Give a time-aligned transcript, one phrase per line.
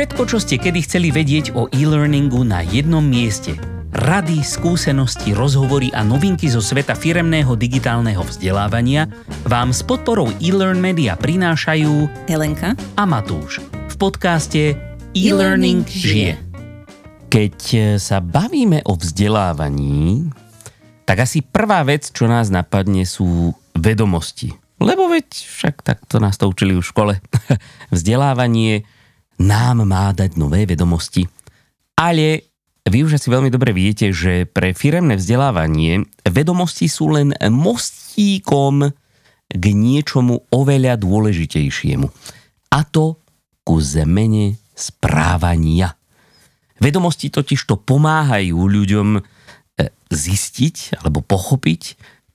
[0.00, 3.52] Všetko, čo ste kedy chceli vedieť o e-learningu na jednom mieste.
[3.92, 9.12] Rady, skúsenosti, rozhovory a novinky zo sveta firemného digitálneho vzdelávania
[9.44, 13.60] vám s podporou e-learn media prinášajú Helenka a Matúš
[13.92, 14.72] v podcaste
[15.12, 16.40] E-Learning žije.
[17.28, 17.56] Keď
[18.00, 20.32] sa bavíme o vzdelávaní,
[21.04, 24.56] tak asi prvá vec, čo nás napadne, sú vedomosti.
[24.80, 27.14] Lebo veď však takto nás to učili už v škole.
[27.92, 28.88] Vzdelávanie
[29.40, 31.24] nám má dať nové vedomosti.
[31.96, 32.44] Ale
[32.84, 38.92] vy už asi veľmi dobre viete, že pre firemné vzdelávanie vedomosti sú len mostíkom
[39.50, 42.06] k niečomu oveľa dôležitejšiemu.
[42.70, 43.18] A to
[43.64, 45.92] ku zmene správania.
[46.80, 49.20] Vedomosti totiž to pomáhajú ľuďom e,
[50.08, 51.82] zistiť alebo pochopiť,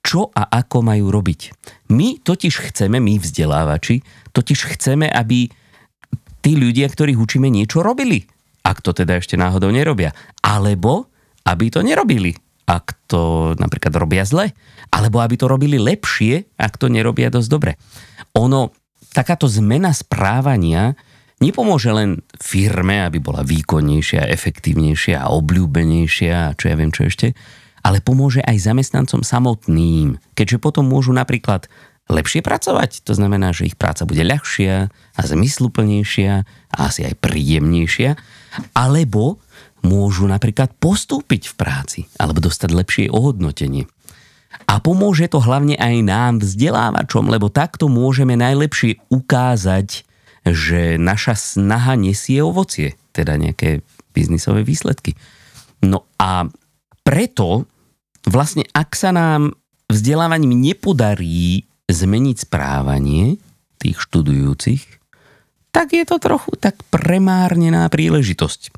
[0.06, 1.42] čo a ako majú robiť.
[1.90, 4.06] My totiž chceme, my vzdelávači,
[4.38, 5.50] totiž chceme, aby
[6.46, 8.30] tí ľudia, ktorých učíme, niečo robili.
[8.62, 10.14] Ak to teda ešte náhodou nerobia.
[10.46, 11.10] Alebo
[11.42, 12.38] aby to nerobili,
[12.70, 14.54] ak to napríklad robia zle.
[14.94, 17.82] Alebo aby to robili lepšie, ak to nerobia dosť dobre.
[18.38, 18.70] Ono,
[19.10, 20.94] takáto zmena správania
[21.42, 27.34] nepomôže len firme, aby bola výkonnejšia, efektívnejšia a obľúbenejšia a čo ja viem čo ešte,
[27.86, 31.70] ale pomôže aj zamestnancom samotným, keďže potom môžu napríklad
[32.06, 33.02] lepšie pracovať.
[33.10, 38.14] To znamená, že ich práca bude ľahšia a zmysluplnejšia a asi aj príjemnejšia.
[38.78, 39.42] Alebo
[39.86, 43.86] môžu napríklad postúpiť v práci alebo dostať lepšie ohodnotenie.
[44.66, 50.08] A pomôže to hlavne aj nám, vzdelávačom, lebo takto môžeme najlepšie ukázať,
[50.48, 53.84] že naša snaha nesie ovocie, teda nejaké
[54.16, 55.20] biznisové výsledky.
[55.84, 56.48] No a
[57.04, 57.68] preto
[58.26, 59.54] vlastne ak sa nám
[59.92, 63.38] vzdelávaním nepodarí zmeniť správanie
[63.78, 64.84] tých študujúcich,
[65.70, 68.72] tak je to trochu tak premárnená príležitosť.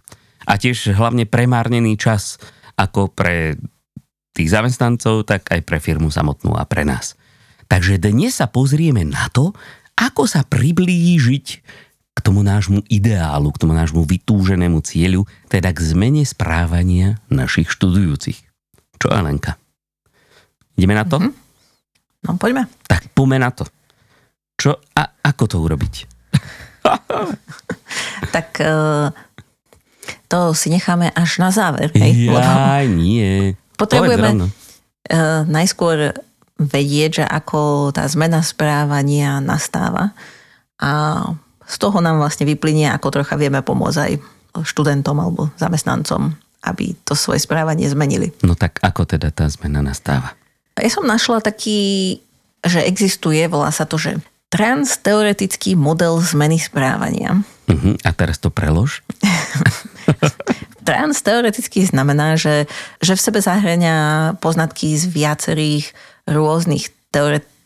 [0.50, 2.42] A tiež hlavne premárnený čas
[2.74, 3.60] ako pre
[4.34, 7.18] tých zamestnancov, tak aj pre firmu samotnú a pre nás.
[7.68, 9.52] Takže dnes sa pozrieme na to,
[9.98, 11.46] ako sa priblížiť
[12.18, 18.42] k tomu nášmu ideálu, k tomu nášmu vytúženému cieľu, teda k zmene správania našich študujúcich.
[18.98, 19.58] Čo, Alenka?
[20.78, 21.22] Ideme na to?
[21.22, 21.47] Mm-hmm.
[22.26, 22.66] No poďme.
[22.90, 23.68] Tak poďme na to.
[24.58, 25.94] Čo a ako to urobiť?
[28.36, 29.14] tak uh,
[30.26, 31.94] to si necháme až na záver.
[31.94, 32.34] Hej?
[32.34, 33.54] Ja, nie.
[33.78, 36.18] Potrebujeme uh, najskôr
[36.58, 40.18] vedieť, že ako tá zmena správania nastáva
[40.82, 41.22] a
[41.68, 44.14] z toho nám vlastne vyplynie, ako trocha vieme pomôcť aj
[44.66, 46.34] študentom alebo zamestnancom,
[46.66, 48.34] aby to svoje správanie zmenili.
[48.42, 50.34] No tak ako teda tá zmena nastáva?
[50.78, 52.22] Ja som našla taký,
[52.62, 57.44] že existuje, volá sa to, že transteoretický model zmeny správania.
[57.68, 58.00] Uh-huh.
[58.08, 59.04] A teraz to prelož.
[60.88, 62.64] Trans teoreticky znamená, že,
[63.04, 65.92] že v sebe zahrania poznatky z viacerých
[66.32, 66.96] rôznych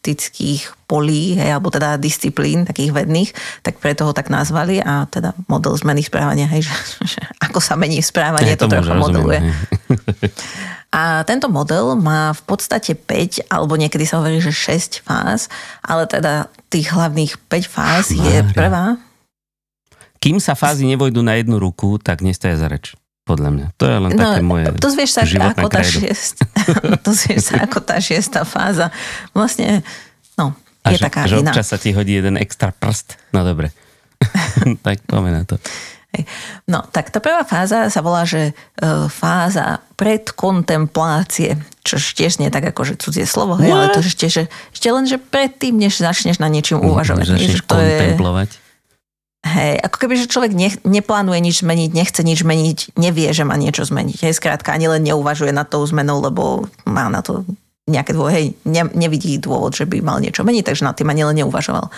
[0.01, 3.29] teoretických polí, hej, alebo teda disciplín takých vedných,
[3.61, 6.75] tak preto ho tak nazvali a teda model zmeny správania, hej, že,
[7.05, 9.39] že ako sa mení správanie, ja to trocha modeluje.
[10.91, 15.47] A tento model má v podstate 5, alebo niekedy sa hovorí, že 6 fáz,
[15.79, 18.27] ale teda tých hlavných 5 fáz Mária.
[18.27, 18.85] je prvá.
[20.19, 22.91] Kým sa fázy nevojdu na jednu ruku, tak nestaje za reč.
[23.31, 23.65] Podľa mňa.
[23.79, 26.43] To je len no, také moje to zvieš sa, ako tá šiest,
[27.07, 28.91] to zvieš sa ako tá šiesta fáza.
[29.31, 29.87] Vlastne,
[30.35, 30.51] no,
[30.83, 31.55] je že, taká že iná.
[31.55, 33.15] občas sa ti hodí jeden extra prst.
[33.31, 33.71] No dobre.
[34.85, 35.55] tak poďme na to.
[36.67, 38.53] No, tak tá prvá fáza sa volá, že e,
[39.07, 41.55] fáza predkontemplácie,
[41.87, 44.43] čo tiež nie tak ako, že cudzie slovo, hej, ale to ešte, že
[44.75, 47.23] ešte len, že predtým, než začneš na niečím uvažovať.
[47.23, 48.49] Než začneš kontemplovať.
[48.51, 48.70] Je,
[49.45, 53.57] hej, ako keby, že človek ne, neplánuje nič zmeniť, nechce nič zmeniť, nevie, že má
[53.57, 54.29] niečo zmeniť.
[54.29, 57.43] Hej, skrátka, ani len neuvažuje nad tou zmenou, lebo má na to
[57.89, 61.25] nejaké dôvod, hej, ne, nevidí dôvod, že by mal niečo meniť, takže nad tým ani
[61.25, 61.89] len neuvažoval.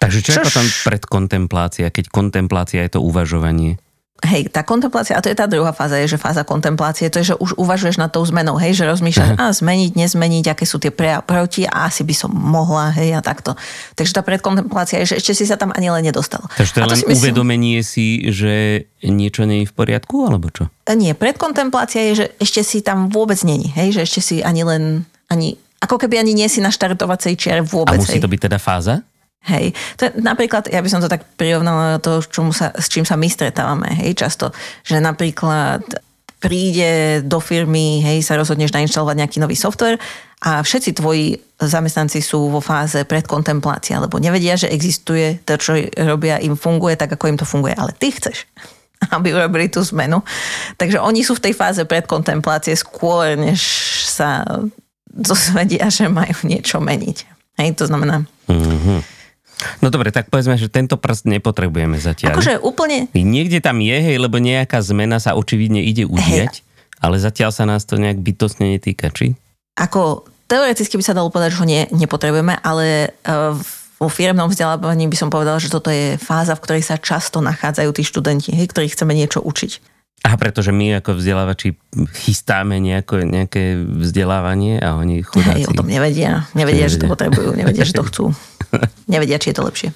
[0.00, 0.36] Takže čo Čož...
[0.40, 3.76] je potom predkontemplácia, keď kontemplácia je to uvažovanie?
[4.20, 7.32] Hej, tá kontemplácia, a to je tá druhá fáza, je, že fáza kontemplácie, to je,
[7.32, 10.92] že už uvažuješ nad tou zmenou, hej, že rozmýšľaš, a zmeniť, nezmeniť, aké sú tie
[10.92, 13.56] pre a proti a asi by som mohla, hej, a takto.
[13.96, 16.44] Takže tá predkontemplácia je, že ešte si sa tam ani len nedostal.
[16.52, 20.52] Takže to je len si myslím, uvedomenie si, že niečo nie je v poriadku, alebo
[20.52, 20.68] čo?
[20.92, 25.08] Nie, predkontemplácia je, že ešte si tam vôbec není, hej, že ešte si ani len,
[25.32, 27.96] ani, ako keby ani nie si na štartovacej čiare vôbec.
[27.96, 28.24] A musí hej.
[28.24, 29.00] to byť teda fáza?
[29.40, 33.08] Hej, to je napríklad, ja by som to tak prirovnala to, čomu sa, s čím
[33.08, 34.52] sa my stretávame, hej, často,
[34.84, 35.80] že napríklad
[36.40, 39.96] príde do firmy, hej, sa rozhodneš nainštalovať nejaký nový software
[40.44, 46.40] a všetci tvoji zamestnanci sú vo fáze predkontemplácie, alebo nevedia, že existuje to, čo robia,
[46.40, 48.44] im funguje tak, ako im to funguje, ale ty chceš
[49.16, 50.20] aby urobili tú zmenu.
[50.76, 53.60] Takže oni sú v tej fáze predkontemplácie skôr, než
[54.04, 54.44] sa
[55.08, 57.18] dozvedia, že majú niečo meniť.
[57.56, 58.28] Hej, to znamená...
[58.48, 59.19] Mm-hmm.
[59.84, 62.36] No dobre, tak povedzme, že tento prst nepotrebujeme zatiaľ.
[62.36, 63.08] Akože úplne...
[63.12, 66.64] Niekde tam je, hej, lebo nejaká zmena sa očividne ide udiať, hej.
[67.00, 69.36] ale zatiaľ sa nás to nejak bytostne netýka, či?
[69.76, 73.54] Ako teoreticky by sa dalo povedať, že ho nie, nepotrebujeme, ale uh,
[74.00, 77.90] vo firmnom vzdelávaní by som povedala, že toto je fáza, v ktorej sa často nachádzajú
[77.92, 80.00] tí študenti, hej, ktorých chceme niečo učiť.
[80.20, 81.80] A pretože my ako vzdelávači
[82.12, 85.64] chystáme nejako, nejaké vzdelávanie a oni chudáci...
[85.64, 86.44] Hej, o tom nevedia.
[86.52, 87.56] Nevedia, nevedia, že to potrebujú.
[87.56, 88.24] Nevedia, že to chcú.
[89.12, 89.90] Nevedia, či je to lepšie.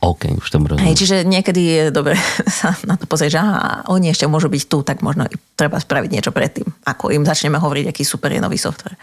[0.00, 0.90] OK, už tom rozumiem.
[0.90, 2.16] Hej, čiže niekedy je dobre
[2.60, 5.28] sa na to pozrieť, že aha, oni ešte môžu byť tu, tak možno
[5.60, 8.96] treba spraviť niečo predtým, ako im začneme hovoriť, aký super je nový software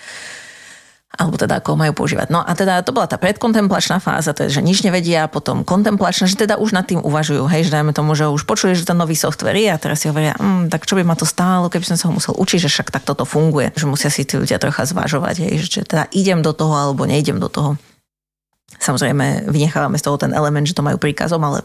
[1.17, 2.29] alebo teda ako majú používať.
[2.29, 6.29] No a teda to bola tá predkontemplačná fáza, to je, že nič nevedia, potom kontemplačná,
[6.29, 8.93] že teda už nad tým uvažujú, hej, že dajme tomu, že už počuli, že to
[8.93, 11.89] nový software je a teraz si hovoria, mm, tak čo by ma to stálo, keby
[11.89, 14.61] som sa ho musel učiť, že však tak toto funguje, že musia si tí ľudia
[14.61, 17.81] trocha zvažovať, hej, že teda idem do toho alebo neidem do toho.
[18.75, 21.63] Samozrejme, vynechávame z toho ten element, že to majú príkazom, ale...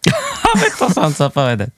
[0.80, 1.70] to som chcel povedať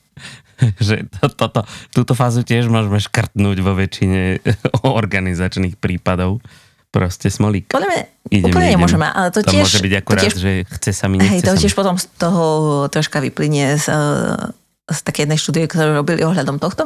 [0.87, 4.43] že to, to, to, túto fázu tiež môžeme škrtnúť vo väčšine
[5.01, 6.43] organizačných prípadov.
[6.93, 7.73] Proste smolík.
[7.73, 8.75] Podľa mňa idem, úplne idem.
[8.77, 9.65] nemôžeme, ale to, to tiež...
[9.65, 12.45] môže byť akurát, tiež, že chce sa mi, nechce hej, to tiež potom z toho
[12.93, 13.89] troška vyplynie z,
[14.85, 16.85] z také jednej štúdie, ktorú robili ohľadom tohto.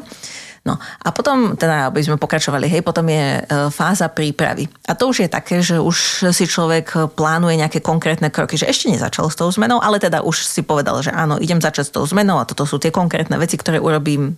[0.65, 4.65] No a potom, teda, aby sme pokračovali, hej, potom je e, fáza prípravy.
[4.89, 8.89] A to už je také, že už si človek plánuje nejaké konkrétne kroky, že ešte
[8.91, 12.03] nezačal s tou zmenou, ale teda už si povedal, že áno, idem začať s tou
[12.03, 14.35] zmenou a toto sú tie konkrétne veci, ktoré urobím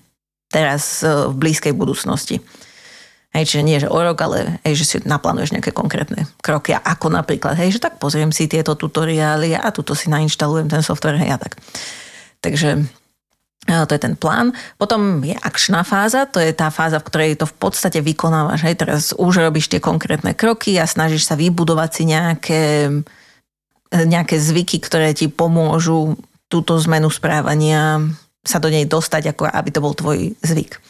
[0.49, 2.41] teraz e, v blízkej budúcnosti.
[3.29, 6.73] Hej, čiže nie, že o rok, ale hej, že si naplánuješ nejaké konkrétne kroky.
[6.73, 10.81] A ako napríklad, hej, že tak pozriem si tieto tutoriály a tuto si nainštalujem ten
[10.81, 11.53] software, hej, a tak.
[12.41, 12.89] Takže
[13.85, 14.51] to je ten plán.
[14.81, 18.65] Potom je akčná fáza, to je tá fáza, v ktorej to v podstate vykonávaš.
[18.65, 22.63] Hej, teraz už robíš tie konkrétne kroky a snažíš sa vybudovať si nejaké,
[23.93, 26.17] nejaké zvyky, ktoré ti pomôžu
[26.49, 28.01] túto zmenu správania
[28.41, 30.81] sa do nej dostať, ako aby to bol tvoj zvyk.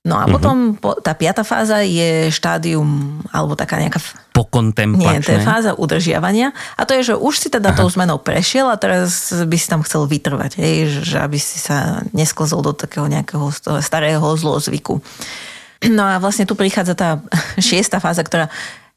[0.00, 1.04] No a potom mm-hmm.
[1.04, 4.00] tá piata fáza je štádium, alebo taká nejaká...
[4.32, 5.20] Pokontemplačné.
[5.20, 6.56] Nie, to je fáza udržiavania.
[6.80, 7.84] A to je, že už si teda Aha.
[7.84, 10.56] tou zmenou prešiel a teraz by si tam chcel vytrvať.
[10.56, 13.52] Hej, že aby si sa nesklzol do takého nejakého
[13.84, 15.04] starého zlozvyku.
[15.84, 17.20] No a vlastne tu prichádza tá
[17.60, 18.48] šiesta fáza, ktorá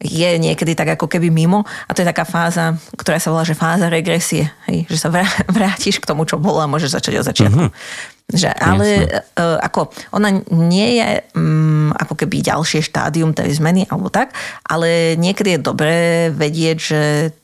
[0.04, 3.56] je niekedy tak ako keby mimo a to je taká fáza, ktorá sa volá, že
[3.56, 4.52] fáza regresie.
[4.68, 5.08] Hej, že sa
[5.56, 7.64] vrátiš k tomu, čo bolo a môžeš začať od začiatku.
[7.68, 7.76] Uh-huh.
[8.32, 8.88] Že, ale
[9.36, 14.34] uh, ako, ona nie je um, ako keby ďalšie štádium tej zmeny alebo tak,
[14.66, 15.98] ale niekedy je dobré
[16.34, 17.02] vedieť, že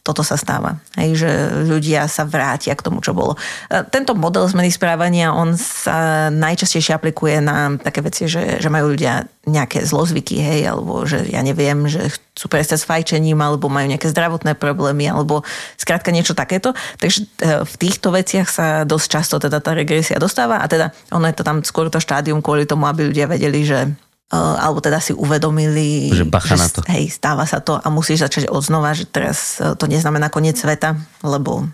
[0.10, 0.82] toto sa stáva.
[0.98, 1.32] Hej, že
[1.70, 3.38] ľudia sa vrátia k tomu, čo bolo.
[3.70, 8.98] Uh, tento model zmeny správania, on sa najčastejšie aplikuje na také veci, že, že majú
[8.98, 13.86] ľudia nejaké zlozvyky, hej, alebo že ja neviem, že chcú prestať s fajčením, alebo majú
[13.86, 15.46] nejaké zdravotné problémy, alebo
[15.78, 16.74] skrátka niečo takéto.
[16.98, 21.30] Takže uh, v týchto veciach sa dosť často teda tá regresia dostáva a teda ono
[21.30, 23.94] je to tam skôr to štádium kvôli tomu, aby ľudia vedeli, že
[24.30, 26.80] alebo teda si uvedomili, že, bacha že na to.
[26.86, 30.94] hej, stáva sa to a musíš začať odznova, že teraz uh, to neznamená koniec sveta,
[31.26, 31.66] lebo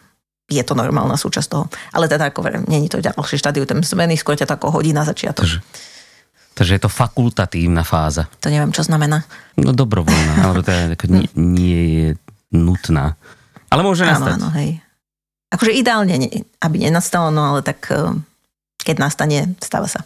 [0.48, 1.66] je to normálna súčasť toho.
[1.92, 4.96] Ale teda ako verím, není to ďalšie štádiu ten zmeny, skôr ťa to ako hodí
[4.96, 5.44] na začiatok.
[5.44, 5.60] Takže,
[6.56, 8.32] takže je to fakultatívna fáza.
[8.40, 9.28] To neviem, čo znamená.
[9.60, 12.08] No dobrovoľná, alebo teda ako nie, nie je
[12.56, 13.20] nutná.
[13.68, 14.40] Ale môže nastať.
[14.40, 14.80] Áno, áno, hej.
[15.52, 16.16] Akože ideálne,
[16.64, 18.16] aby nenastalo, no ale tak uh,
[18.80, 20.06] keď nastane, stáva sa.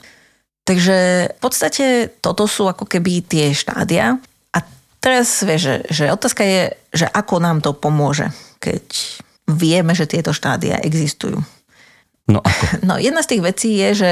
[0.70, 0.98] Takže
[1.34, 4.22] v podstate toto sú ako keby tie štádia.
[4.54, 4.58] A
[5.02, 6.62] teraz vieš, že, že otázka je,
[6.94, 8.30] že ako nám to pomôže,
[8.62, 8.86] keď
[9.50, 11.42] vieme, že tieto štádia existujú.
[12.30, 12.64] No ako?
[12.88, 14.12] No jedna z tých vecí je, že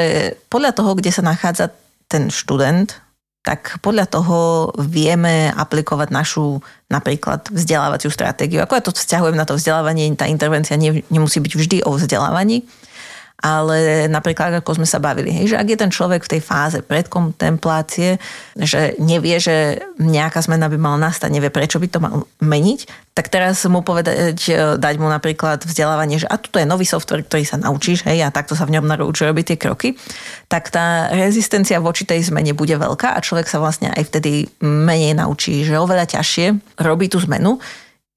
[0.50, 1.70] podľa toho, kde sa nachádza
[2.10, 3.06] ten študent,
[3.46, 6.60] tak podľa toho vieme aplikovať našu
[6.90, 8.66] napríklad vzdelávaciu stratégiu.
[8.66, 12.66] Ako ja to vzťahujem na to vzdelávanie, tá intervencia nemusí byť vždy o vzdelávaní,
[13.38, 18.18] ale napríklad ako sme sa bavili, že ak je ten človek v tej fáze predkontemplácie,
[18.58, 23.30] že nevie, že nejaká zmena by mala nastať, nevie prečo by to mal meniť, tak
[23.30, 27.46] teraz mu povedať, e, dať mu napríklad vzdelávanie, že a tu je nový software, ktorý
[27.46, 29.90] sa naučíš, hej, a takto sa v ňom naučí robiť tie kroky,
[30.50, 35.14] tak tá rezistencia voči tej zmene bude veľká a človek sa vlastne aj vtedy menej
[35.14, 37.62] naučí, že oveľa ťažšie robí tú zmenu,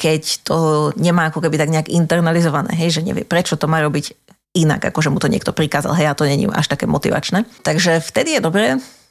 [0.00, 0.56] keď to
[0.96, 4.98] nemá ako keby tak nejak internalizované, hej, že nevie, prečo to má robiť inak, ako
[5.02, 7.46] že mu to niekto prikázal, hej, a to není až také motivačné.
[7.62, 8.66] Takže vtedy je dobré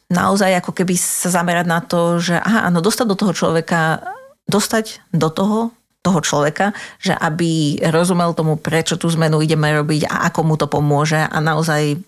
[0.10, 4.04] naozaj ako keby sa zamerať na to, že aha, áno, dostať do toho človeka,
[4.50, 6.72] dostať do toho toho človeka,
[7.04, 11.38] že aby rozumel tomu, prečo tú zmenu ideme robiť a ako mu to pomôže a
[11.44, 12.00] naozaj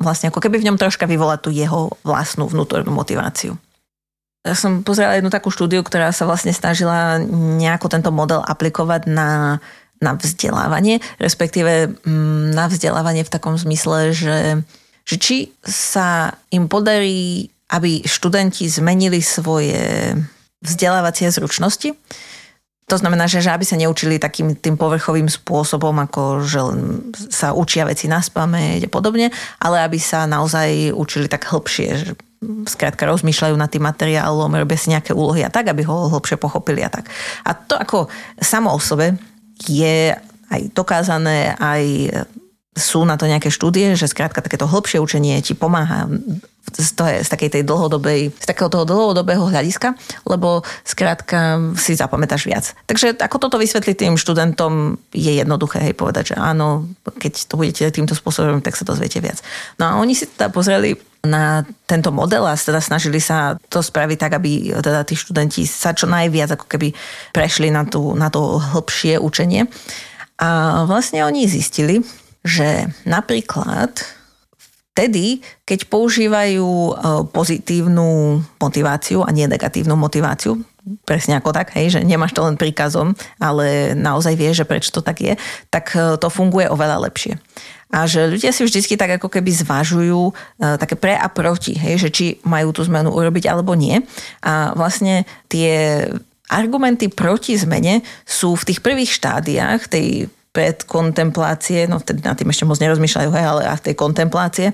[0.00, 3.52] vlastne ako keby v ňom troška vyvolať tú jeho vlastnú vnútornú motiváciu.
[4.44, 7.20] Ja som pozerala jednu takú štúdiu, ktorá sa vlastne snažila
[7.60, 9.60] nejako tento model aplikovať na,
[10.04, 14.60] na vzdelávanie, respektíve mm, na vzdelávanie v takom zmysle, že,
[15.08, 20.12] že či sa im podarí, aby študenti zmenili svoje
[20.60, 21.96] vzdelávacie zručnosti,
[22.84, 26.60] to znamená, že, že aby sa neučili takým tým povrchovým spôsobom, ako že
[27.32, 32.12] sa učia veci na spameť a podobne, ale aby sa naozaj učili tak hĺbšie, že
[32.68, 36.84] skrátka rozmýšľajú nad tým materiálom, robia si nejaké úlohy a tak, aby ho hlbšie pochopili
[36.84, 37.08] a tak.
[37.48, 39.16] A to ako samo o sebe
[39.66, 40.16] je
[40.50, 41.82] aj dokázané, aj
[42.74, 46.10] sú na to nejaké štúdie, že skrátka takéto hĺbšie učenie ti pomáha
[46.74, 49.94] z, toho, z takej tej dlhodobej, z takého toho dlhodobého hľadiska,
[50.26, 52.74] lebo skrátka si zapamätáš viac.
[52.90, 57.94] Takže ako toto vysvetliť tým študentom je jednoduché, hej, povedať, že áno, keď to budete
[57.94, 59.38] týmto spôsobom, tak sa dozviete viac.
[59.78, 64.18] No a oni si teda pozreli na tento model a teda snažili sa to spraviť
[64.20, 66.92] tak, aby teda tí študenti sa čo najviac ako keby
[67.32, 69.66] prešli na, tú, na to hĺbšie učenie.
[70.38, 72.04] A vlastne oni zistili,
[72.44, 74.04] že napríklad
[74.94, 76.92] vtedy, keď používajú e,
[77.34, 80.62] pozitívnu motiváciu a nie negatívnu motiváciu,
[81.08, 85.00] presne ako tak, hej, že nemáš to len príkazom, ale naozaj vieš, že prečo to
[85.00, 85.34] tak je,
[85.72, 87.42] tak e, to funguje oveľa lepšie.
[87.94, 90.32] A že ľudia si vždy tak ako keby zvažujú e,
[90.82, 94.02] také pre a proti, hej, že či majú tú zmenu urobiť alebo nie.
[94.42, 96.02] A vlastne tie
[96.50, 102.50] argumenty proti zmene sú v tých prvých štádiách tej pred kontemplácie, no vtedy na tým
[102.50, 104.70] ešte moc nerozmýšľajú, hej, ale a tej kontemplácie,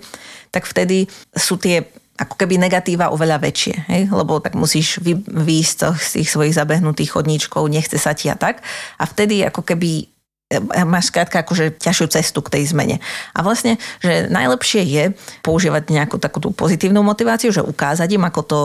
[0.53, 1.89] tak vtedy sú tie
[2.21, 4.03] ako keby negatíva oveľa väčšie, hej?
[4.13, 8.61] lebo tak musíš vy, výjsť z tých svojich zabehnutých chodníčkov, nechce sa ti a tak.
[9.01, 10.05] A vtedy ako keby
[10.83, 12.99] máš skrátka akože ťažšiu cestu k tej zmene.
[13.35, 15.05] A vlastne, že najlepšie je
[15.47, 18.61] používať nejakú takú tú pozitívnu motiváciu, že ukázať im, ako to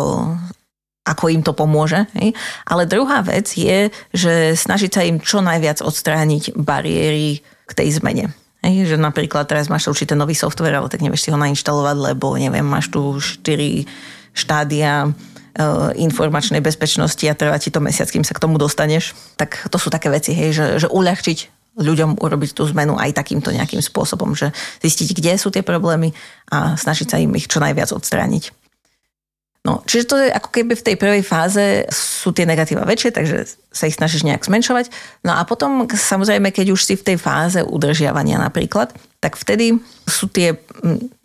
[1.05, 2.09] ako im to pomôže.
[2.17, 2.33] Hej?
[2.65, 8.33] Ale druhá vec je, že snažiť sa im čo najviac odstrániť bariéry k tej zmene.
[8.65, 8.89] Hej?
[8.89, 12.65] Že napríklad teraz máš určite nový software, ale tak nevieš si ho nainštalovať, lebo neviem,
[12.65, 13.85] máš tu 4
[14.33, 15.09] štádia e,
[16.01, 19.13] informačnej bezpečnosti a trvá ti to mesiac, kým sa k tomu dostaneš.
[19.37, 23.51] Tak to sú také veci, hej, že, že uľahčiť ľuďom urobiť tú zmenu aj takýmto
[23.51, 26.15] nejakým spôsobom, že zistiť, kde sú tie problémy
[26.51, 28.55] a snažiť sa im ich čo najviac odstrániť.
[29.65, 33.49] No, čiže to je ako keby v tej prvej fáze sú tie negatíva väčšie, takže
[33.73, 34.93] sa ich snažíš nejak zmenšovať.
[35.25, 40.29] No a potom samozrejme, keď už si v tej fáze udržiavania napríklad, tak vtedy sú
[40.29, 40.53] tie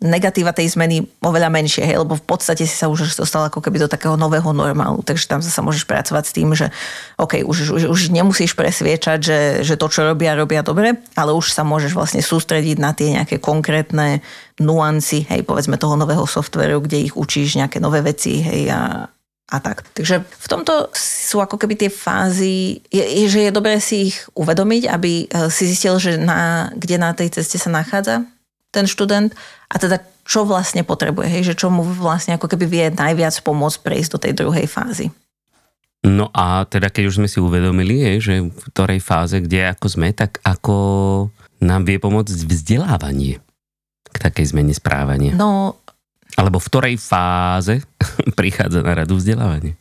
[0.01, 3.77] negatíva tej zmeny oveľa menšie, hej, lebo v podstate si sa už dostal ako keby
[3.77, 6.73] do takého nového normálu, takže tam sa môžeš pracovať s tým, že
[7.21, 11.53] OK, už, už, už nemusíš presviečať, že, že to, čo robia, robia dobre, ale už
[11.53, 14.25] sa môžeš vlastne sústrediť na tie nejaké konkrétne
[14.57, 19.05] nuancy, hej, povedzme toho nového softveru, kde ich učíš nejaké nové veci, hej, a,
[19.51, 19.83] a tak.
[19.91, 24.17] Takže v tomto sú ako keby tie fázy, je, je, že je dobré si ich
[24.37, 28.23] uvedomiť, aby e, si zistil, že na, kde na tej ceste sa nachádza
[28.71, 29.35] ten študent
[29.67, 33.83] a teda čo vlastne potrebuje, hej, že čo mu vlastne ako keby vie najviac pomôcť
[33.83, 35.11] prejsť do tej druhej fázy.
[36.07, 39.85] No a teda keď už sme si uvedomili, je, že v ktorej fáze, kde ako
[39.91, 40.75] sme, tak ako
[41.61, 43.37] nám vie pomôcť vzdelávanie
[44.09, 45.37] k takej zmene správania?
[45.37, 45.80] No
[46.35, 47.83] alebo v ktorej fáze
[48.39, 49.75] prichádza na radu vzdelávanie?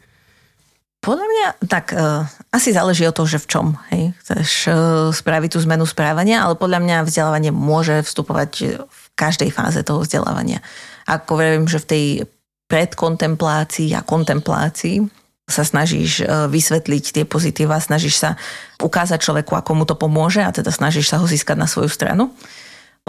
[1.00, 3.66] Podľa mňa, tak uh, asi záleží od toho, že v čom.
[3.88, 4.12] Hej.
[4.20, 4.74] Chceš uh,
[5.08, 10.60] spraviť tú zmenu správania, ale podľa mňa vzdelávanie môže vstupovať v každej fáze toho vzdelávania.
[11.08, 12.04] Ako viem, že v tej
[12.68, 15.08] predkontemplácii a kontemplácii
[15.48, 18.36] sa snažíš uh, vysvetliť tie pozitíva, snažíš sa
[18.84, 22.28] ukázať človeku, ako mu to pomôže a teda snažíš sa ho získať na svoju stranu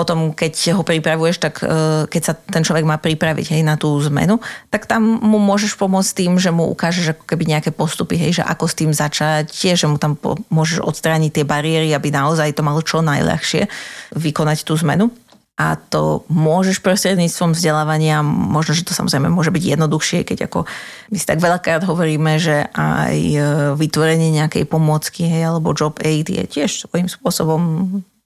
[0.01, 3.93] potom keď ho pripravuješ, tak e, keď sa ten človek má pripraviť hej, na tú
[4.01, 4.41] zmenu,
[4.73, 8.43] tak tam mu môžeš pomôcť tým, že mu ukážeš ako keby nejaké postupy, hej, že
[8.43, 10.17] ako s tým začať, tiež, že mu tam
[10.49, 13.69] môžeš odstrániť tie bariéry, aby naozaj to malo čo najľahšie
[14.17, 15.13] vykonať tú zmenu.
[15.61, 20.65] A to môžeš prostredníctvom vzdelávania, možno, že to samozrejme môže byť jednoduchšie, keď ako
[21.13, 23.39] my si tak veľakrát hovoríme, že aj e,
[23.77, 27.61] vytvorenie nejakej pomôcky hej, alebo job aid je tiež svojím spôsobom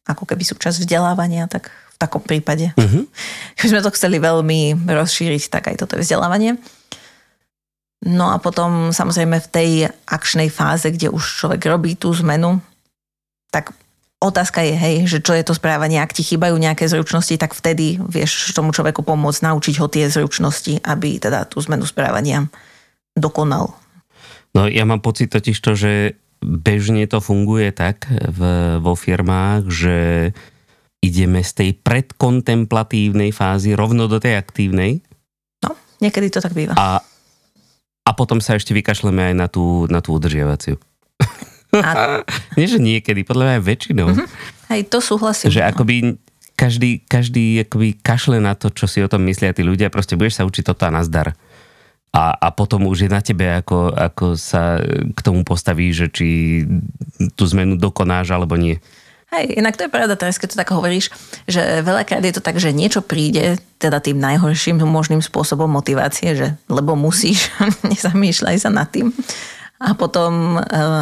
[0.06, 2.72] ako keby súčasť vzdelávania, tak v takom prípade.
[2.86, 3.10] Uh-huh.
[3.58, 6.62] Keby sme to chceli veľmi rozšíriť, tak aj toto je vzdelávanie.
[8.06, 9.70] No a potom samozrejme v tej
[10.06, 12.62] akčnej fáze, kde už človek robí tú zmenu,
[13.50, 13.74] tak
[14.22, 17.98] otázka je, hej, že čo je to správanie, ak ti chýbajú nejaké zručnosti, tak vtedy
[18.06, 22.46] vieš tomu človeku pomôcť naučiť ho tie zručnosti, aby teda tú zmenu správania
[23.18, 23.74] dokonal.
[24.54, 25.92] No ja mám pocit totiž to, že
[26.42, 28.40] bežne to funguje tak v,
[28.82, 29.98] vo firmách, že
[31.06, 35.06] ideme z tej predkontemplatívnej fázy rovno do tej aktívnej.
[35.62, 36.74] No, niekedy to tak býva.
[36.74, 37.02] A,
[38.06, 40.82] a potom sa ešte vykašleme aj na tú, na tú udržiavaciu.
[41.76, 42.26] A...
[42.58, 44.08] Nie, že niekedy, podľa mňa aj väčšinou.
[44.10, 44.28] Uh-huh.
[44.74, 45.54] Hej, to súhlasím.
[45.54, 45.96] Že akoby
[46.56, 50.42] každý, každý akoby kašle na to, čo si o tom myslia tí ľudia, proste budeš
[50.42, 51.36] sa učiť toto a nazdar.
[52.16, 56.64] A, a potom už je na tebe, ako, ako sa k tomu postaví, že či
[57.36, 58.80] tú zmenu dokonáš alebo nie.
[59.36, 61.12] Hej, inak to je pravda teraz, keď to tak hovoríš,
[61.44, 66.48] že veľakrát je to tak, že niečo príde teda tým najhorším možným spôsobom motivácie, že
[66.72, 67.52] lebo musíš,
[67.92, 69.12] nezamýšľaj sa nad tým.
[69.84, 70.62] A potom, e,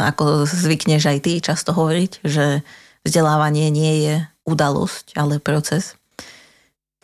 [0.10, 2.65] ako zvykneš aj ty často hovoriť, že
[3.05, 4.15] vzdelávanie nie je
[4.50, 5.93] udalosť, ale proces.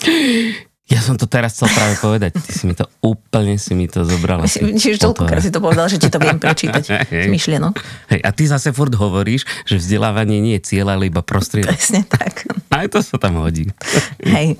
[0.89, 2.33] Ja som to teraz chcel práve povedať.
[2.33, 4.49] Ty si mi to úplne si mi to zobrala.
[4.49, 7.29] Čiže toľko si to povedal, že ti to viem prečítať hey.
[7.29, 7.77] myšlienok.
[8.09, 11.77] Hej, a ty zase furt hovoríš, že vzdelávanie nie je cieľ, ale iba prostriedok.
[11.77, 12.49] Presne tak.
[12.73, 13.69] Aj to sa tam hodí.
[14.25, 14.57] Hej.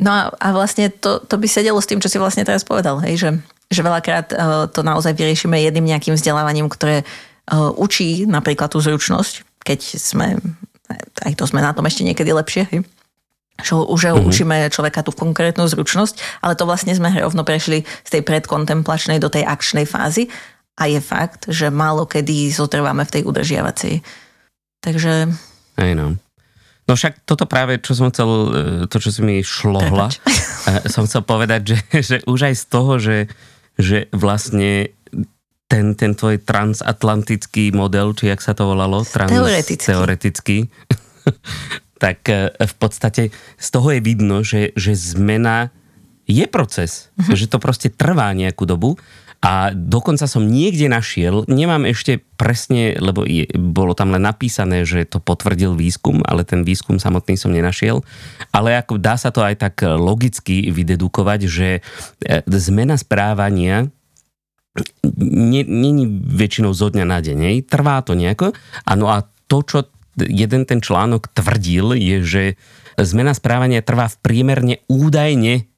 [0.00, 3.02] No a, a vlastne to, to by sedelo s tým, čo si vlastne teraz povedal,
[3.02, 3.30] hej, že
[3.68, 4.36] že veľakrát e,
[4.72, 7.04] to naozaj vyriešime jedným nejakým vzdelávaním, ktoré e,
[7.76, 10.40] učí napríklad tú zručnosť, keď sme,
[11.24, 12.64] aj to sme na tom ešte niekedy lepšie,
[13.58, 14.22] že už uh-huh.
[14.22, 19.26] učíme človeka tú konkrétnu zručnosť, ale to vlastne sme rovno prešli z tej predkontemplačnej do
[19.26, 20.30] tej akčnej fázy
[20.78, 23.94] a je fakt, že málo kedy zotrváme v tej udržiavacej.
[24.78, 25.26] Takže...
[25.74, 26.14] Aj no.
[26.88, 28.48] No však toto práve, čo som chcel, e,
[28.88, 30.08] to, čo si mi šlohla,
[30.94, 33.16] som chcel povedať, že, že už aj z toho, že
[33.78, 34.90] že vlastne
[35.70, 39.06] ten, ten tvoj transatlantický model, či jak sa to volalo?
[39.06, 39.86] Trans, teoretický.
[39.86, 40.58] teoretický
[41.98, 43.22] tak e, v podstate
[43.58, 45.74] z toho je vidno, že, že zmena
[46.30, 47.34] je proces, uh-huh.
[47.34, 48.96] že to proste trvá nejakú dobu
[49.38, 55.06] a dokonca som niekde našiel, nemám ešte presne, lebo je, bolo tam len napísané, že
[55.06, 58.02] to potvrdil výskum, ale ten výskum samotný som nenašiel.
[58.50, 61.80] Ale ako dá sa to aj tak logicky vydedukovať, že e,
[62.50, 63.86] zmena správania
[65.22, 67.66] není väčšinou zo dňa na deň.
[67.66, 68.54] Trvá to nejako.
[68.86, 69.86] Ano a to, čo
[70.26, 72.42] jeden ten článok tvrdil, je, že
[72.98, 75.68] zmena správania trvá v priemerne údajne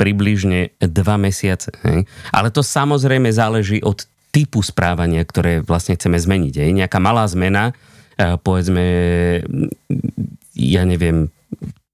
[0.00, 1.76] približne dva mesiace.
[1.84, 2.08] Hej?
[2.32, 6.54] Ale to samozrejme záleží od typu správania, ktoré vlastne chceme zmeniť.
[6.56, 6.70] Hej?
[6.72, 7.76] Nejaká malá zmena,
[8.16, 8.84] e, povedzme,
[10.56, 11.28] ja neviem,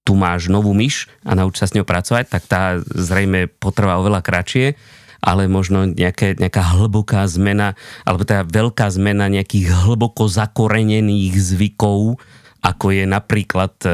[0.07, 4.23] tu máš novú myš a nauč sa s ňou pracovať, tak tá zrejme potrvá oveľa
[4.23, 4.79] kratšie,
[5.21, 7.73] ale možno nejaké, nejaká hlboká zmena,
[8.05, 12.19] alebo teda veľká zmena nejakých hlboko zakorenených zvykov,
[12.61, 13.89] ako je napríklad e,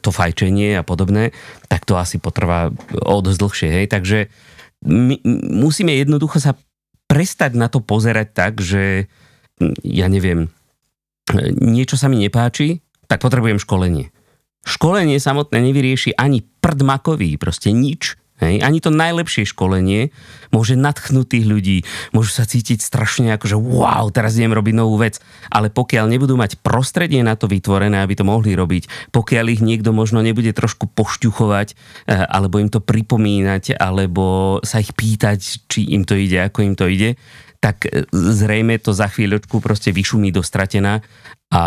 [0.00, 1.30] to fajčenie a podobné,
[1.68, 2.72] tak to asi potrvá
[3.04, 3.68] o dosť dlhšie.
[3.68, 3.86] Hej?
[3.92, 4.18] Takže
[4.88, 5.20] my
[5.62, 6.56] musíme jednoducho sa
[7.08, 9.08] prestať na to pozerať tak, že
[9.82, 10.52] ja neviem,
[11.58, 14.12] niečo sa mi nepáči, tak potrebujem školenie.
[14.68, 18.20] Školenie samotné nevyrieši ani prd makový, proste nič.
[18.38, 18.62] Hej.
[18.62, 20.14] Ani to najlepšie školenie
[20.54, 21.78] môže nadchnúť tých ľudí,
[22.14, 25.18] môžu sa cítiť strašne ako, že wow, teraz idem robiť novú vec,
[25.50, 29.90] ale pokiaľ nebudú mať prostredie na to vytvorené, aby to mohli robiť, pokiaľ ich niekto
[29.90, 36.06] možno nebude trošku pošťuchovať, eh, alebo im to pripomínať, alebo sa ich pýtať, či im
[36.06, 37.18] to ide, ako im to ide,
[37.58, 41.02] tak eh, zrejme to za chvíľočku proste vyšumí do stratená
[41.50, 41.64] a,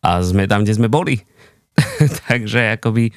[0.00, 1.20] a sme tam, kde sme boli.
[2.26, 3.14] Takže akoby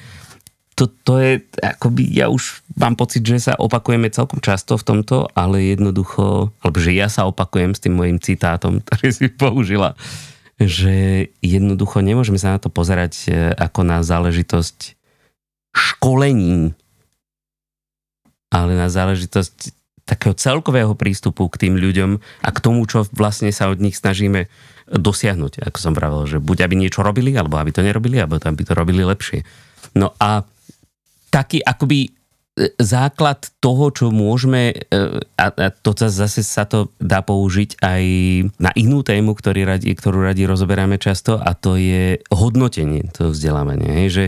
[0.82, 5.30] to, to je, akoby ja už mám pocit, že sa opakujeme celkom často v tomto,
[5.30, 9.94] ale jednoducho, alebo že ja sa opakujem s tým mojim citátom, ktorý si použila,
[10.58, 14.98] že jednoducho nemôžeme sa na to pozerať e, ako na záležitosť
[15.70, 16.74] školení,
[18.50, 23.70] ale na záležitosť takého celkového prístupu k tým ľuďom a k tomu, čo vlastne sa
[23.70, 24.50] od nich snažíme
[24.90, 25.62] dosiahnuť.
[25.62, 28.74] Ako som pravil, že buď aby niečo robili, alebo aby to nerobili, alebo aby to
[28.74, 29.46] robili lepšie.
[29.94, 30.42] No a
[31.32, 32.10] taký akoby e,
[32.76, 35.00] základ toho, čo môžeme, e,
[35.40, 38.04] a, to zase sa to dá použiť aj
[38.60, 44.04] na inú tému, ktorý radi, ktorú radi rozoberáme často a to je hodnotenie toho vzdelávania.
[44.04, 44.24] Hej, že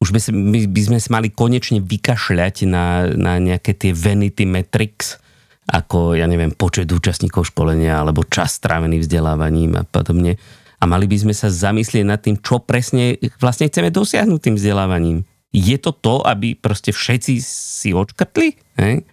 [0.00, 5.20] už by, my by sme sa mali konečne vykašľať na, na nejaké tie vanity metrics,
[5.68, 10.40] ako, ja neviem, počet účastníkov školenia alebo čas strávený vzdelávaním a podobne.
[10.78, 15.27] A mali by sme sa zamyslieť nad tým, čo presne vlastne chceme dosiahnuť tým vzdelávaním
[15.52, 18.48] je to to, aby proste všetci si odškrtli?
[18.76, 19.08] Hej?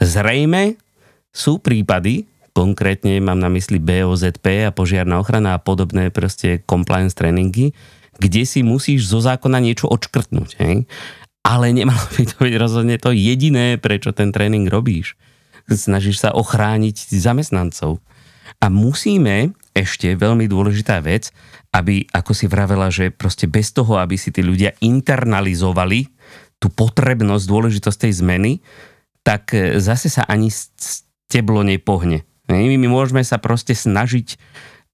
[0.00, 0.80] Zrejme
[1.34, 7.74] sú prípady, konkrétne mám na mysli BOZP a požiarná ochrana a podobné proste compliance tréningy,
[8.16, 10.50] kde si musíš zo zákona niečo odškrtnúť.
[10.62, 10.86] Hej?
[11.44, 15.18] Ale nemalo by to byť rozhodne to jediné, prečo ten tréning robíš.
[15.68, 18.00] Snažíš sa ochrániť zamestnancov.
[18.62, 21.34] A musíme, ešte veľmi dôležitá vec,
[21.74, 26.06] aby, ako si vravela, že proste bez toho, aby si tí ľudia internalizovali
[26.62, 28.52] tú potrebnosť, dôležitosť tej zmeny,
[29.26, 32.22] tak e, zase sa ani steblo nepohne.
[32.46, 34.38] My, môžeme sa proste snažiť,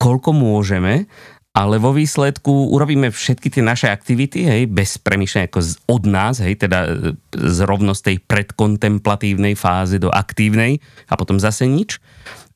[0.00, 1.10] koľko môžeme,
[1.50, 6.40] ale vo výsledku urobíme všetky tie naše aktivity, hej, bez premýšľania ako z, od nás,
[6.40, 6.90] hej, teda e,
[7.36, 12.00] z rovnosť tej predkontemplatívnej fázy do aktívnej a potom zase nič.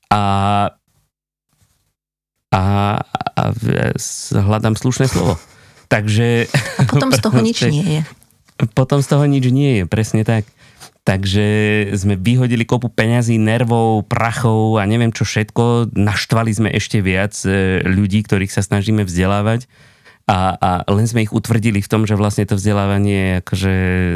[0.09, 0.71] A
[2.55, 2.63] a, a,
[3.35, 3.43] a
[4.39, 5.35] hľadám slušné slovo.
[5.95, 6.47] Takže...
[6.79, 8.03] A potom z toho nič nie je.
[8.73, 10.47] Potom z toho nič nie je, presne tak.
[11.05, 11.45] Takže
[12.01, 15.93] sme vyhodili kopu peňazí, nervov, prachov a neviem čo všetko.
[15.93, 19.69] Naštvali sme ešte viac e, ľudí, ktorých sa snažíme vzdelávať
[20.25, 23.73] a, a len sme ich utvrdili v tom, že vlastne to vzdelávanie je akože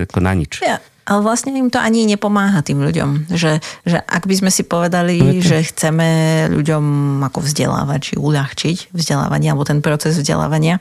[0.09, 0.65] ako na nič.
[0.65, 3.33] Ja, ale vlastne im to ani nepomáha tým ľuďom.
[3.33, 6.07] Že, že ak by sme si povedali, že chceme
[6.53, 6.85] ľuďom
[7.25, 10.77] ako vzdelávať, či uľahčiť vzdelávanie, alebo ten proces vzdelávania,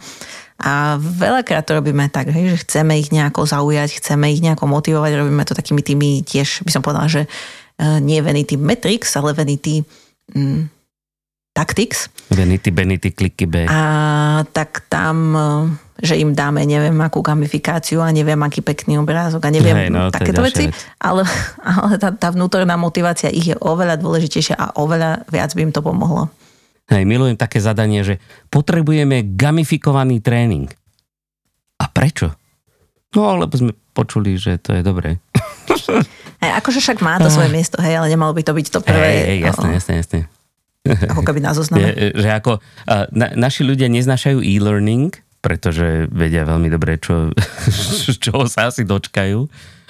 [0.57, 5.45] a veľakrát to robíme tak, že chceme ich nejako zaujať, chceme ich nejako motivovať, robíme
[5.45, 7.29] to takými tými tiež, by som povedala, že
[7.77, 9.85] e, nie Vanity Metrics, ale Vanity
[10.33, 10.65] mm,
[11.53, 12.09] Tactics.
[12.33, 13.69] Vanity, Benity, kliky B.
[13.69, 15.45] A tak tam e,
[15.97, 20.13] že im dáme neviem akú gamifikáciu a neviem aký pekný obrázok a neviem Hej, no,
[20.13, 20.77] takéto veci, vec.
[21.01, 21.25] ale,
[21.81, 25.81] ale tá, tá vnútorná motivácia ich je oveľa dôležitejšia a oveľa viac by im to
[25.81, 26.29] pomohlo.
[26.88, 30.71] Hej, milujem také zadanie, že potrebujeme gamifikovaný tréning.
[31.83, 32.31] A prečo?
[33.12, 35.19] No, lebo sme počuli, že to je dobré.
[36.43, 39.10] Hej, akože však má to svoje miesto, hej, ale nemalo by to byť to prvé.
[39.10, 40.19] Hej, hej jasné, jasné, jasné.
[40.86, 41.89] Ako keby na zozname.
[41.91, 42.62] Je, že ako,
[43.12, 47.32] na, naši ľudia neznášajú e-learning, pretože vedia veľmi dobre, čo,
[48.23, 49.39] čo sa asi dočkajú.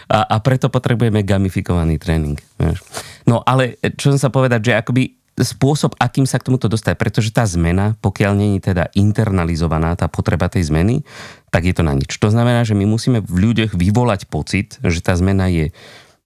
[0.08, 2.40] A, a preto potrebujeme gamifikovaný tréning.
[2.56, 2.80] Vieš.
[3.28, 7.30] No ale čo som sa povedať, že akoby spôsob, akým sa k tomuto dostať, pretože
[7.30, 11.06] tá zmena, pokiaľ není teda internalizovaná tá potreba tej zmeny,
[11.54, 12.18] tak je to na nič.
[12.18, 15.70] To znamená, že my musíme v ľuďoch vyvolať pocit, že tá zmena je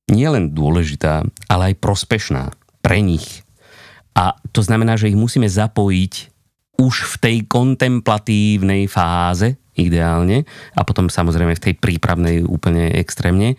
[0.08, 3.44] nielen dôležitá, ale aj prospešná pre nich.
[4.16, 6.31] A to znamená, že ich musíme zapojiť
[6.82, 13.58] už v tej kontemplatívnej fáze ideálne a potom samozrejme v tej prípravnej úplne extrémne e,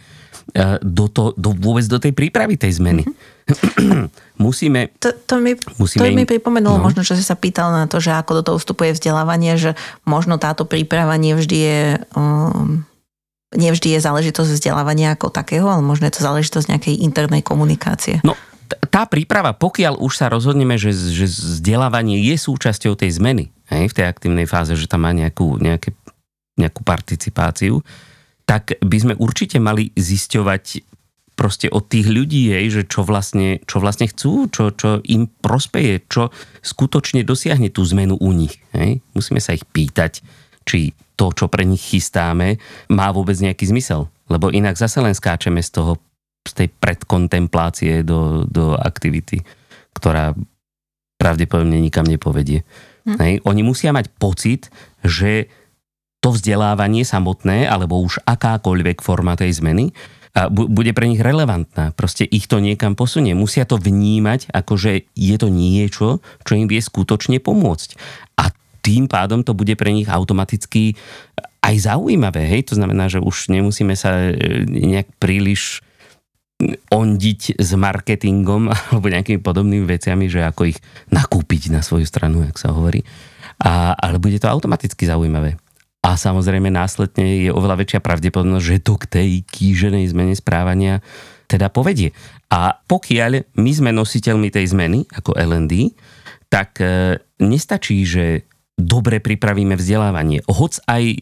[0.82, 3.06] do, to, do, vôbec do tej prípravy tej zmeny.
[3.06, 4.10] Mm-hmm.
[4.44, 4.90] musíme...
[4.98, 6.84] To, to, mi, musíme to mi pripomenulo no.
[6.90, 10.36] možno, že si sa pýtal na to, že ako do toho vstupuje vzdelávanie, že možno
[10.36, 11.80] táto príprava nevždy je...
[12.18, 12.84] Um,
[13.52, 18.24] nevždy je záležitosť vzdelávania ako takého, ale možno je to záležitosť nejakej internej komunikácie.
[18.24, 18.32] No,
[18.88, 23.96] tá príprava, pokiaľ už sa rozhodneme, že, že vzdelávanie je súčasťou tej zmeny, hej, v
[23.96, 25.96] tej aktívnej fáze, že tam má nejakú, nejaké,
[26.60, 27.80] nejakú participáciu,
[28.44, 30.92] tak by sme určite mali zisťovať
[31.32, 36.04] proste od tých ľudí, hej, že čo vlastne, čo vlastne chcú, čo, čo im prospeje,
[36.06, 36.28] čo
[36.60, 38.60] skutočne dosiahne tú zmenu u nich.
[38.76, 39.00] Hej.
[39.16, 40.20] Musíme sa ich pýtať,
[40.62, 42.60] či to, čo pre nich chystáme,
[42.92, 44.12] má vôbec nejaký zmysel.
[44.28, 45.98] Lebo inak zase len skáčeme z toho
[46.42, 49.42] z tej predkontemplácie do, do aktivity,
[49.94, 50.34] ktorá
[51.16, 52.66] pravdepodobne nikam nepovedie.
[53.06, 53.18] Hm.
[53.18, 53.34] Hej.
[53.46, 54.70] Oni musia mať pocit,
[55.02, 55.46] že
[56.22, 59.90] to vzdelávanie samotné, alebo už akákoľvek forma tej zmeny,
[60.48, 61.92] bude pre nich relevantná.
[61.92, 63.36] Proste ich to niekam posunie.
[63.36, 68.00] Musia to vnímať, ako že je to niečo, čo im vie skutočne pomôcť.
[68.40, 68.48] A
[68.80, 70.96] tým pádom to bude pre nich automaticky
[71.60, 72.48] aj zaujímavé.
[72.48, 72.72] Hej?
[72.72, 75.84] To znamená, že už nemusíme sa e, nejak príliš
[76.90, 80.78] ondiť s marketingom alebo nejakými podobnými veciami, že ako ich
[81.10, 83.02] nakúpiť na svoju stranu, jak sa hovorí.
[83.62, 85.58] A, ale bude to automaticky zaujímavé.
[86.02, 90.98] A samozrejme následne je oveľa väčšia pravdepodobnosť, že to k tej kýženej zmene správania
[91.46, 92.10] teda povedie.
[92.50, 95.94] A pokiaľ my sme nositeľmi tej zmeny, ako LND,
[96.50, 100.42] tak e, nestačí, že dobre pripravíme vzdelávanie.
[100.50, 101.18] Hoc aj e,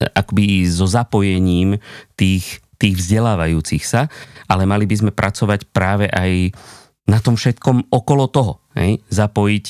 [0.00, 1.76] akoby so zapojením
[2.16, 4.10] tých tých vzdelávajúcich sa,
[4.50, 6.50] ale mali by sme pracovať práve aj
[7.06, 8.58] na tom všetkom okolo toho.
[8.74, 8.98] Hej?
[9.06, 9.66] Zapojiť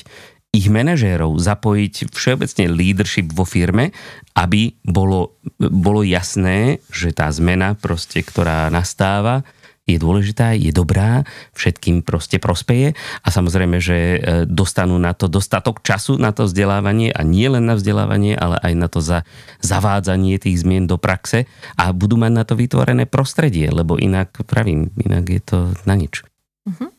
[0.53, 3.89] ich manažérov, zapojiť všeobecne leadership vo firme,
[4.37, 9.49] aby bolo, bolo jasné, že tá zmena, proste, ktorá nastáva,
[9.83, 11.27] je dôležitá, je dobrá,
[11.59, 17.11] všetkým proste prospeje a samozrejme, že e, dostanú na to dostatok času na to vzdelávanie
[17.11, 19.27] a nie len na vzdelávanie, ale aj na to za
[19.59, 24.95] zavádzanie tých zmien do praxe a budú mať na to vytvorené prostredie, lebo inak, pravím,
[25.03, 26.23] inak je to na nič.
[26.63, 26.95] Uh-huh.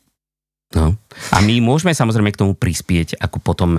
[0.73, 0.97] No.
[1.29, 3.71] A my môžeme samozrejme k tomu prispieť, ako potom,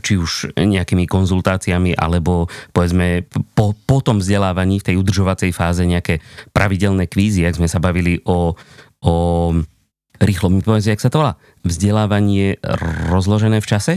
[0.00, 6.24] či už nejakými konzultáciami, alebo povedzme po, po tom vzdelávaní v tej udržovacej fáze nejaké
[6.56, 8.56] pravidelné kvízy, ak sme sa bavili o,
[9.04, 9.14] o
[10.20, 12.56] rýchlo mi povedz, jak sa to volá, vzdelávanie
[13.12, 13.92] rozložené v čase?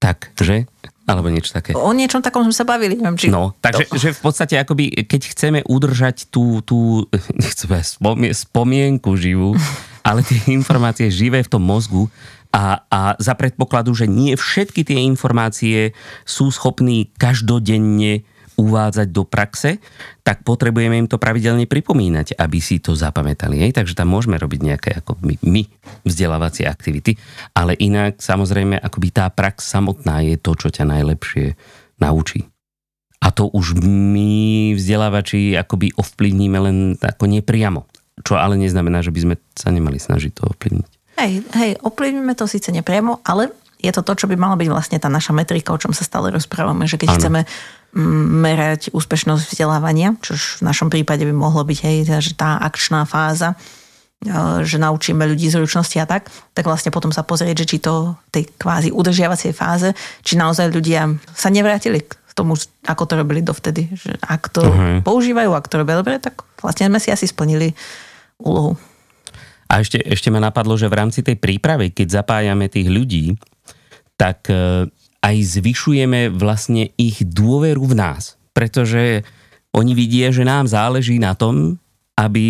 [0.00, 0.64] Tak, že?
[1.06, 1.70] Alebo niečo také.
[1.72, 2.98] O niečom takom sme sa bavili.
[2.98, 3.30] Neviem, či...
[3.30, 3.94] No, takže to...
[3.94, 7.06] že v podstate akoby, keď chceme udržať tú, tú
[8.48, 9.54] spomienku živú,
[10.06, 12.06] ale tie informácie živé v tom mozgu
[12.54, 15.90] a, a za predpokladu, že nie všetky tie informácie
[16.22, 18.22] sú schopní každodenne
[18.56, 19.76] uvádzať do praxe,
[20.24, 23.60] tak potrebujeme im to pravidelne pripomínať, aby si to zapamätali.
[23.60, 23.76] Hej?
[23.76, 25.62] Takže tam môžeme robiť nejaké ako my, my
[26.08, 27.20] vzdelávacie aktivity,
[27.52, 31.52] ale inak samozrejme akoby tá prax samotná je to, čo ťa najlepšie
[32.00, 32.48] naučí.
[33.20, 37.84] A to už my vzdelávači akoby ovplyvníme len ako nepriamo.
[38.24, 40.90] Čo ale neznamená, že by sme sa nemali snažiť to ovplyvniť.
[41.16, 44.96] Hej, hej, ovplyvníme to síce nepriamo, ale je to to, čo by mala byť vlastne
[45.00, 47.16] tá naša metrika, o čom sa stále rozprávame, že keď ano.
[47.20, 47.40] chceme
[47.92, 53.04] mm, merať úspešnosť vzdelávania, čo v našom prípade by mohlo byť hej, že tá akčná
[53.04, 53.56] fáza,
[54.64, 58.48] že naučíme ľudí zručnosti a tak, tak vlastne potom sa pozrieť, že či to tej
[58.56, 59.92] kvázi udržiavacej fáze,
[60.24, 62.56] či naozaj ľudia sa nevrátili k tomu,
[62.88, 63.92] ako to robili dovtedy.
[63.92, 64.98] Že ak to uh-huh.
[65.04, 67.76] používajú, ak to robia dobre, tak vlastne sme si asi splnili
[68.40, 68.76] úlohu.
[69.66, 73.34] A ešte, ešte ma napadlo, že v rámci tej prípravy, keď zapájame tých ľudí,
[74.14, 74.86] tak e,
[75.20, 78.38] aj zvyšujeme vlastne ich dôveru v nás.
[78.54, 79.26] Pretože
[79.74, 81.82] oni vidia, že nám záleží na tom,
[82.16, 82.46] aby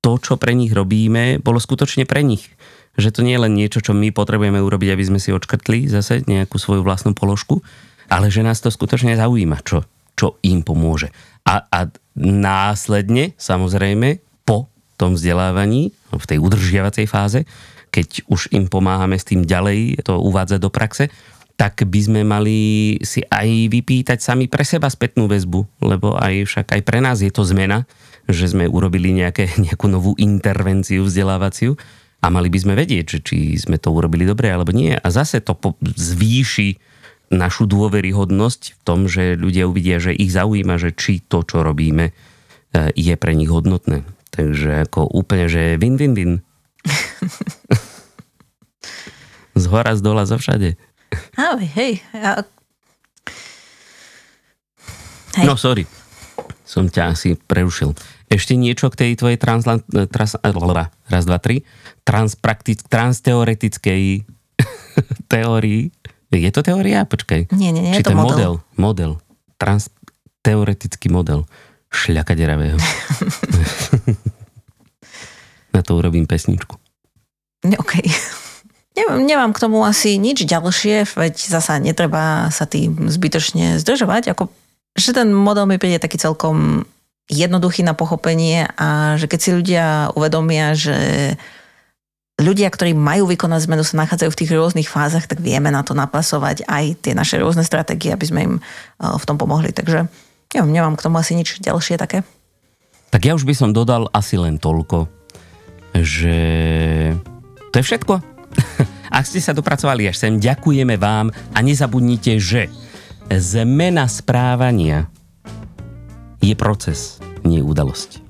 [0.00, 2.48] to, čo pre nich robíme, bolo skutočne pre nich.
[2.94, 6.24] Že to nie je len niečo, čo my potrebujeme urobiť, aby sme si odškrtli zase
[6.24, 7.60] nejakú svoju vlastnú položku,
[8.08, 11.12] ale že nás to skutočne zaujíma, čo, čo im pomôže.
[11.44, 14.27] A, a následne, samozrejme,
[14.98, 17.40] tom vzdelávaní, v tej udržiavacej fáze,
[17.88, 21.04] keď už im pomáhame s tým ďalej to uvádzať do praxe,
[21.58, 22.58] tak by sme mali
[23.02, 27.34] si aj vypýtať sami pre seba spätnú väzbu, lebo aj však aj pre nás je
[27.34, 27.82] to zmena,
[28.30, 31.74] že sme urobili nejaké, nejakú novú intervenciu vzdelávaciu
[32.22, 34.94] a mali by sme vedieť, že či sme to urobili dobre alebo nie.
[34.94, 36.78] A zase to zvýši
[37.28, 42.10] našu dôveryhodnosť v tom, že ľudia uvidia, že ich zaujíma, že či to, čo robíme,
[42.10, 42.12] e,
[42.96, 44.06] je pre nich hodnotné.
[44.38, 46.46] Takže ako úplne, že win-win-win.
[49.58, 50.78] z hora, z dola, zo všade.
[51.34, 51.98] Ale hej.
[52.14, 52.46] Ja...
[55.34, 55.42] hej.
[55.42, 55.90] No sorry,
[56.62, 57.98] som ťa asi prerušil.
[58.30, 60.38] Ešte niečo k tej tvojej transla, trans,
[61.10, 61.66] raz, dva, tri,
[62.06, 64.22] transpraktic, transteoretickej
[65.32, 65.90] teórii.
[66.30, 67.02] Je to teória?
[67.02, 67.50] Počkaj.
[67.58, 68.62] Nie, nie, nie, Či je to model.
[68.78, 69.18] Model.
[69.58, 69.90] Trans,
[70.46, 71.42] teoretický model
[71.92, 72.76] šľaka deravého.
[75.74, 76.76] Na to urobím pesničku.
[77.64, 77.92] OK.
[78.98, 84.34] Nemám, nemám k tomu asi nič ďalšie, veď zasa netreba sa tým zbytočne zdržovať.
[84.34, 84.50] Ako,
[84.98, 86.82] že ten model mi príde taký celkom
[87.28, 89.84] jednoduchý na pochopenie a že keď si ľudia
[90.16, 90.96] uvedomia, že
[92.40, 95.92] ľudia, ktorí majú vykonať zmenu, sa nachádzajú v tých rôznych fázach, tak vieme na to
[95.92, 98.62] napasovať aj tie naše rôzne stratégie, aby sme im eh,
[99.04, 99.74] v tom pomohli.
[99.74, 100.08] Takže
[100.54, 102.24] ja nemám k tomu asi nič ďalšie také.
[103.08, 105.08] Tak ja už by som dodal asi len toľko,
[105.96, 106.36] že
[107.72, 108.14] to je všetko.
[109.18, 112.68] Ak ste sa dopracovali až sem, ďakujeme vám a nezabudnite, že
[113.32, 115.08] zmena správania
[116.44, 118.20] je proces, nie udalosť.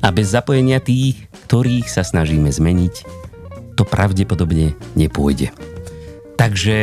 [0.00, 2.94] A bez zapojenia tých, ktorých sa snažíme zmeniť,
[3.74, 5.50] to pravdepodobne nepôjde.
[6.38, 6.78] Takže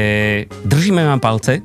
[0.68, 1.64] držíme vám palce,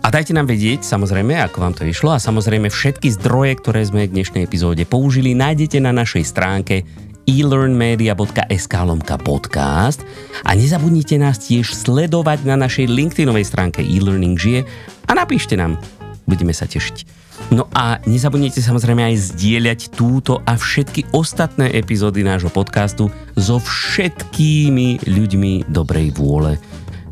[0.00, 4.08] a dajte nám vedieť, samozrejme, ako vám to išlo a samozrejme všetky zdroje, ktoré sme
[4.08, 6.88] v dnešnej epizóde použili, nájdete na našej stránke
[7.28, 10.00] elearnmedia.sk lomka podcast.
[10.42, 14.60] A nezabudnite nás tiež sledovať na našej LinkedInovej stránke e-learning žije
[15.04, 15.76] a napíšte nám,
[16.24, 17.20] budeme sa tešiť.
[17.52, 25.04] No a nezabudnite samozrejme aj zdieľať túto a všetky ostatné epizódy nášho podcastu so všetkými
[25.08, 26.56] ľuďmi dobrej vôle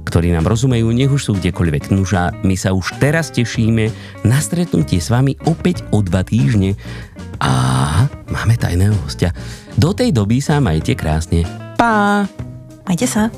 [0.09, 1.93] ktorí nám rozumejú, nech už sú kdekoľvek.
[1.93, 3.93] Nuža, my sa už teraz tešíme
[4.25, 6.75] na stretnutie s vami opäť o dva týždne.
[7.39, 7.53] A
[8.33, 9.37] máme tajného hostia.
[9.77, 11.45] Do tej doby sa majte krásne.
[11.77, 12.25] Pá!
[12.89, 13.29] Majte sa.